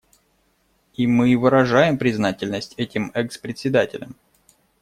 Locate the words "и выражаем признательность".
1.29-2.73